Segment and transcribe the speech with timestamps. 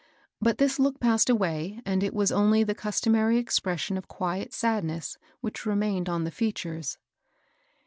[0.41, 5.19] But this look passed away, and it was only the customary expression of quiet sadness
[5.41, 6.97] which remained upon the features.